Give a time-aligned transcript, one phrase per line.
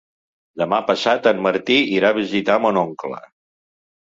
[0.61, 3.19] Demà passat en Martí irà a visitar mon oncle.